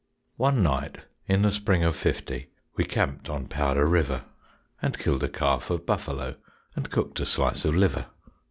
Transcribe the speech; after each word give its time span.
One 0.37 0.63
night 0.63 0.97
in 1.27 1.43
the 1.43 1.51
spring 1.51 1.83
of 1.83 1.95
fifty 1.95 2.47
We 2.75 2.85
camped 2.85 3.29
on 3.29 3.45
Powder 3.45 3.85
River, 3.85 4.23
And 4.81 4.97
killed 4.97 5.23
a 5.23 5.29
calf 5.29 5.69
of 5.69 5.85
buffalo 5.85 6.37
And 6.75 6.89
cooked 6.89 7.19
a 7.19 7.25
slice 7.27 7.65
of 7.65 7.75
liver. 7.75 8.07